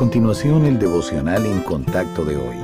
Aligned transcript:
continuación 0.00 0.64
el 0.64 0.78
devocional 0.78 1.44
en 1.44 1.60
contacto 1.60 2.24
de 2.24 2.38
hoy. 2.38 2.56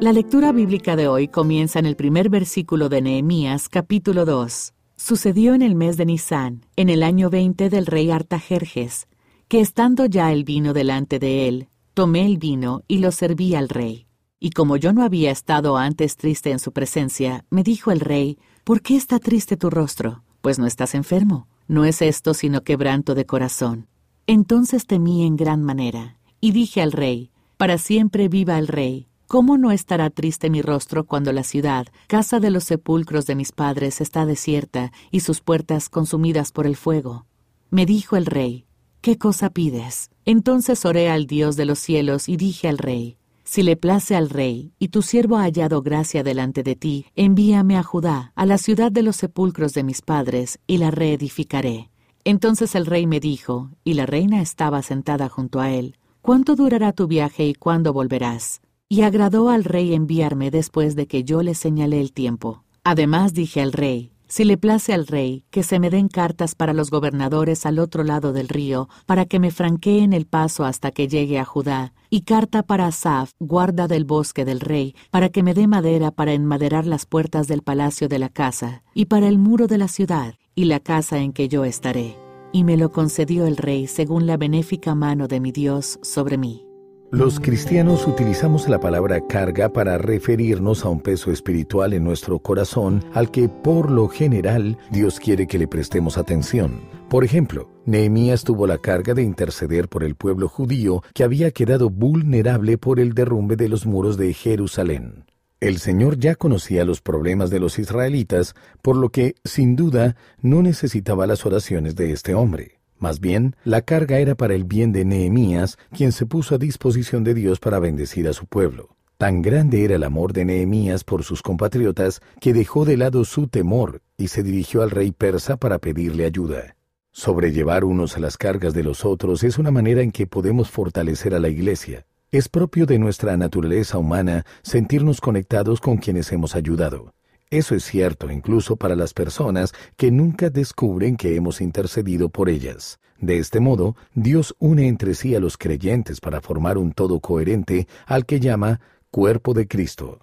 La 0.00 0.14
lectura 0.14 0.50
bíblica 0.50 0.96
de 0.96 1.08
hoy 1.08 1.28
comienza 1.28 1.78
en 1.78 1.84
el 1.84 1.94
primer 1.94 2.30
versículo 2.30 2.88
de 2.88 3.02
Nehemías 3.02 3.68
capítulo 3.68 4.24
2. 4.24 4.72
Sucedió 4.96 5.52
en 5.52 5.60
el 5.60 5.74
mes 5.74 5.98
de 5.98 6.06
Nisán, 6.06 6.64
en 6.76 6.88
el 6.88 7.02
año 7.02 7.28
20 7.28 7.68
del 7.68 7.84
rey 7.84 8.10
Artajerjes, 8.10 9.08
que 9.46 9.60
estando 9.60 10.06
ya 10.06 10.32
el 10.32 10.44
vino 10.44 10.72
delante 10.72 11.18
de 11.18 11.48
él, 11.48 11.68
tomé 11.92 12.24
el 12.24 12.38
vino 12.38 12.80
y 12.88 12.96
lo 12.96 13.12
serví 13.12 13.54
al 13.54 13.68
rey. 13.68 14.06
Y 14.40 14.52
como 14.52 14.78
yo 14.78 14.94
no 14.94 15.02
había 15.02 15.30
estado 15.32 15.76
antes 15.76 16.16
triste 16.16 16.50
en 16.50 16.60
su 16.60 16.72
presencia, 16.72 17.44
me 17.50 17.62
dijo 17.62 17.90
el 17.90 18.00
rey, 18.00 18.38
¿por 18.64 18.80
qué 18.80 18.96
está 18.96 19.18
triste 19.18 19.58
tu 19.58 19.68
rostro? 19.68 20.22
Pues 20.40 20.58
no 20.58 20.66
estás 20.66 20.94
enfermo. 20.94 21.46
No 21.68 21.84
es 21.84 22.00
esto 22.00 22.32
sino 22.32 22.62
quebranto 22.62 23.14
de 23.14 23.26
corazón. 23.26 23.86
Entonces 24.26 24.86
temí 24.86 25.26
en 25.26 25.36
gran 25.36 25.62
manera, 25.62 26.16
y 26.44 26.52
dije 26.52 26.82
al 26.82 26.92
rey, 26.92 27.30
Para 27.56 27.78
siempre 27.78 28.28
viva 28.28 28.58
el 28.58 28.68
rey. 28.68 29.08
¿Cómo 29.28 29.56
no 29.56 29.70
estará 29.70 30.10
triste 30.10 30.50
mi 30.50 30.60
rostro 30.60 31.04
cuando 31.04 31.32
la 31.32 31.42
ciudad, 31.42 31.86
casa 32.06 32.38
de 32.38 32.50
los 32.50 32.64
sepulcros 32.64 33.24
de 33.24 33.34
mis 33.34 33.50
padres, 33.50 34.02
está 34.02 34.26
desierta 34.26 34.92
y 35.10 35.20
sus 35.20 35.40
puertas 35.40 35.88
consumidas 35.88 36.52
por 36.52 36.66
el 36.66 36.76
fuego? 36.76 37.24
Me 37.70 37.86
dijo 37.86 38.16
el 38.16 38.26
rey, 38.26 38.66
¿qué 39.00 39.16
cosa 39.16 39.48
pides? 39.48 40.10
Entonces 40.26 40.84
oré 40.84 41.08
al 41.08 41.26
Dios 41.26 41.56
de 41.56 41.64
los 41.64 41.78
cielos 41.78 42.28
y 42.28 42.36
dije 42.36 42.68
al 42.68 42.76
rey, 42.76 43.16
si 43.44 43.62
le 43.62 43.76
place 43.78 44.14
al 44.14 44.28
rey, 44.28 44.74
y 44.78 44.88
tu 44.88 45.00
siervo 45.00 45.38
ha 45.38 45.44
hallado 45.44 45.80
gracia 45.80 46.22
delante 46.22 46.62
de 46.62 46.76
ti, 46.76 47.06
envíame 47.16 47.78
a 47.78 47.82
Judá, 47.82 48.32
a 48.34 48.44
la 48.44 48.58
ciudad 48.58 48.92
de 48.92 49.02
los 49.02 49.16
sepulcros 49.16 49.72
de 49.72 49.82
mis 49.82 50.02
padres, 50.02 50.58
y 50.66 50.76
la 50.76 50.90
reedificaré. 50.90 51.88
Entonces 52.22 52.74
el 52.74 52.84
rey 52.84 53.06
me 53.06 53.18
dijo, 53.18 53.70
y 53.82 53.94
la 53.94 54.04
reina 54.04 54.42
estaba 54.42 54.82
sentada 54.82 55.30
junto 55.30 55.60
a 55.60 55.70
él, 55.70 55.96
¿cuánto 56.24 56.56
durará 56.56 56.94
tu 56.94 57.06
viaje 57.06 57.46
y 57.46 57.52
cuándo 57.52 57.92
volverás? 57.92 58.62
Y 58.88 59.02
agradó 59.02 59.50
al 59.50 59.62
rey 59.62 59.92
enviarme 59.92 60.50
después 60.50 60.96
de 60.96 61.06
que 61.06 61.22
yo 61.22 61.42
le 61.42 61.54
señalé 61.54 62.00
el 62.00 62.14
tiempo. 62.14 62.64
Además 62.82 63.34
dije 63.34 63.60
al 63.60 63.74
rey, 63.74 64.10
si 64.26 64.44
le 64.44 64.56
place 64.56 64.94
al 64.94 65.06
rey, 65.06 65.44
que 65.50 65.62
se 65.62 65.78
me 65.78 65.90
den 65.90 66.08
cartas 66.08 66.54
para 66.54 66.72
los 66.72 66.90
gobernadores 66.90 67.66
al 67.66 67.78
otro 67.78 68.04
lado 68.04 68.32
del 68.32 68.48
río, 68.48 68.88
para 69.04 69.26
que 69.26 69.38
me 69.38 69.50
franqueen 69.50 70.14
el 70.14 70.24
paso 70.24 70.64
hasta 70.64 70.92
que 70.92 71.08
llegue 71.08 71.38
a 71.38 71.44
Judá, 71.44 71.92
y 72.08 72.22
carta 72.22 72.62
para 72.62 72.86
Asaf, 72.86 73.32
guarda 73.38 73.86
del 73.86 74.06
bosque 74.06 74.46
del 74.46 74.60
rey, 74.60 74.94
para 75.10 75.28
que 75.28 75.42
me 75.42 75.52
dé 75.52 75.66
madera 75.66 76.10
para 76.10 76.32
enmaderar 76.32 76.86
las 76.86 77.04
puertas 77.04 77.48
del 77.48 77.60
palacio 77.60 78.08
de 78.08 78.18
la 78.18 78.30
casa, 78.30 78.82
y 78.94 79.04
para 79.04 79.28
el 79.28 79.36
muro 79.36 79.66
de 79.66 79.76
la 79.76 79.88
ciudad, 79.88 80.36
y 80.54 80.64
la 80.64 80.80
casa 80.80 81.18
en 81.18 81.34
que 81.34 81.50
yo 81.50 81.66
estaré. 81.66 82.23
Y 82.54 82.62
me 82.62 82.76
lo 82.76 82.92
concedió 82.92 83.48
el 83.48 83.56
rey 83.56 83.88
según 83.88 84.28
la 84.28 84.36
benéfica 84.36 84.94
mano 84.94 85.26
de 85.26 85.40
mi 85.40 85.50
Dios 85.50 85.98
sobre 86.02 86.38
mí. 86.38 86.64
Los 87.10 87.40
cristianos 87.40 88.06
utilizamos 88.06 88.68
la 88.68 88.78
palabra 88.78 89.20
carga 89.26 89.72
para 89.72 89.98
referirnos 89.98 90.84
a 90.84 90.88
un 90.88 91.00
peso 91.00 91.32
espiritual 91.32 91.94
en 91.94 92.04
nuestro 92.04 92.38
corazón 92.38 93.04
al 93.12 93.32
que 93.32 93.48
por 93.48 93.90
lo 93.90 94.06
general 94.06 94.78
Dios 94.92 95.18
quiere 95.18 95.48
que 95.48 95.58
le 95.58 95.66
prestemos 95.66 96.16
atención. 96.16 96.82
Por 97.10 97.24
ejemplo, 97.24 97.70
Nehemías 97.86 98.44
tuvo 98.44 98.68
la 98.68 98.78
carga 98.78 99.14
de 99.14 99.24
interceder 99.24 99.88
por 99.88 100.04
el 100.04 100.14
pueblo 100.14 100.48
judío 100.48 101.02
que 101.12 101.24
había 101.24 101.50
quedado 101.50 101.90
vulnerable 101.90 102.78
por 102.78 103.00
el 103.00 103.14
derrumbe 103.14 103.56
de 103.56 103.68
los 103.68 103.84
muros 103.84 104.16
de 104.16 104.32
Jerusalén. 104.32 105.24
El 105.60 105.78
Señor 105.78 106.18
ya 106.18 106.34
conocía 106.34 106.84
los 106.84 107.00
problemas 107.00 107.50
de 107.50 107.60
los 107.60 107.78
israelitas, 107.78 108.54
por 108.82 108.96
lo 108.96 109.08
que, 109.08 109.34
sin 109.44 109.76
duda, 109.76 110.16
no 110.40 110.62
necesitaba 110.62 111.26
las 111.26 111.46
oraciones 111.46 111.96
de 111.96 112.12
este 112.12 112.34
hombre. 112.34 112.80
Más 112.98 113.20
bien, 113.20 113.56
la 113.64 113.82
carga 113.82 114.18
era 114.18 114.34
para 114.34 114.54
el 114.54 114.64
bien 114.64 114.92
de 114.92 115.04
Nehemías, 115.04 115.78
quien 115.96 116.12
se 116.12 116.26
puso 116.26 116.54
a 116.54 116.58
disposición 116.58 117.24
de 117.24 117.34
Dios 117.34 117.60
para 117.60 117.78
bendecir 117.78 118.28
a 118.28 118.32
su 118.32 118.46
pueblo. 118.46 118.96
Tan 119.16 119.42
grande 119.42 119.84
era 119.84 119.94
el 119.94 120.02
amor 120.02 120.32
de 120.32 120.44
Nehemías 120.44 121.04
por 121.04 121.22
sus 121.22 121.40
compatriotas 121.40 122.20
que 122.40 122.52
dejó 122.52 122.84
de 122.84 122.96
lado 122.96 123.24
su 123.24 123.46
temor 123.46 124.02
y 124.16 124.28
se 124.28 124.42
dirigió 124.42 124.82
al 124.82 124.90
rey 124.90 125.12
persa 125.12 125.56
para 125.56 125.78
pedirle 125.78 126.24
ayuda. 126.26 126.76
Sobrellevar 127.12 127.84
unos 127.84 128.16
a 128.16 128.20
las 128.20 128.36
cargas 128.36 128.74
de 128.74 128.82
los 128.82 129.04
otros 129.04 129.44
es 129.44 129.56
una 129.56 129.70
manera 129.70 130.02
en 130.02 130.10
que 130.10 130.26
podemos 130.26 130.70
fortalecer 130.70 131.32
a 131.34 131.38
la 131.38 131.48
Iglesia. 131.48 132.06
Es 132.34 132.48
propio 132.48 132.84
de 132.84 132.98
nuestra 132.98 133.36
naturaleza 133.36 133.96
humana 133.96 134.44
sentirnos 134.62 135.20
conectados 135.20 135.80
con 135.80 135.98
quienes 135.98 136.32
hemos 136.32 136.56
ayudado. 136.56 137.14
Eso 137.48 137.76
es 137.76 137.84
cierto 137.84 138.28
incluso 138.28 138.74
para 138.74 138.96
las 138.96 139.14
personas 139.14 139.72
que 139.96 140.10
nunca 140.10 140.50
descubren 140.50 141.16
que 141.16 141.36
hemos 141.36 141.60
intercedido 141.60 142.30
por 142.30 142.48
ellas. 142.48 142.98
De 143.20 143.38
este 143.38 143.60
modo, 143.60 143.94
Dios 144.14 144.56
une 144.58 144.88
entre 144.88 145.14
sí 145.14 145.36
a 145.36 145.38
los 145.38 145.56
creyentes 145.56 146.20
para 146.20 146.40
formar 146.40 146.76
un 146.76 146.90
todo 146.90 147.20
coherente 147.20 147.86
al 148.04 148.26
que 148.26 148.40
llama 148.40 148.80
cuerpo 149.12 149.54
de 149.54 149.68
Cristo. 149.68 150.18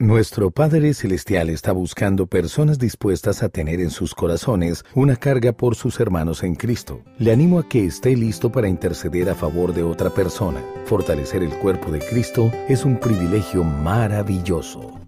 Nuestro 0.00 0.50
Padre 0.50 0.94
Celestial 0.94 1.50
está 1.50 1.72
buscando 1.72 2.26
personas 2.26 2.78
dispuestas 2.78 3.42
a 3.42 3.50
tener 3.50 3.82
en 3.82 3.90
sus 3.90 4.14
corazones 4.14 4.82
una 4.94 5.16
carga 5.16 5.52
por 5.52 5.76
sus 5.76 6.00
hermanos 6.00 6.42
en 6.42 6.54
Cristo. 6.54 7.02
Le 7.18 7.32
animo 7.32 7.58
a 7.58 7.68
que 7.68 7.84
esté 7.84 8.16
listo 8.16 8.50
para 8.50 8.66
interceder 8.66 9.28
a 9.28 9.34
favor 9.34 9.74
de 9.74 9.82
otra 9.82 10.08
persona. 10.08 10.64
Fortalecer 10.86 11.42
el 11.42 11.50
cuerpo 11.50 11.92
de 11.92 11.98
Cristo 11.98 12.50
es 12.66 12.86
un 12.86 12.98
privilegio 12.98 13.62
maravilloso. 13.62 14.99